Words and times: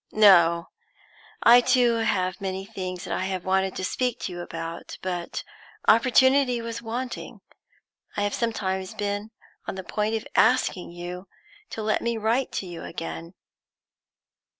"No. 0.13 0.69
I 1.43 1.61
too 1.61 1.97
have 1.97 2.41
many 2.41 2.65
things 2.65 3.03
that 3.03 3.13
I 3.13 3.25
have 3.25 3.45
wanted 3.45 3.75
to 3.75 3.85
speak 3.85 4.19
to 4.21 4.31
you 4.31 4.39
about, 4.41 4.97
but 5.03 5.43
opportunity 5.87 6.59
was 6.59 6.81
wanting. 6.81 7.41
I 8.17 8.23
have 8.23 8.33
sometimes 8.33 8.95
been 8.95 9.29
on 9.67 9.75
the 9.75 9.83
point 9.83 10.15
of 10.15 10.25
asking 10.33 10.89
you 10.91 11.27
to 11.69 11.83
let 11.83 12.01
me 12.01 12.17
write 12.17 12.51
to 12.53 12.65
you 12.65 12.81
again." 12.83 13.35